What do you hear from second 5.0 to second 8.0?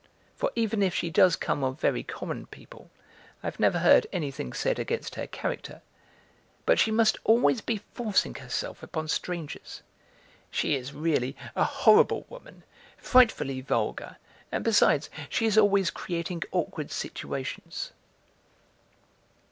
her character. But she must always be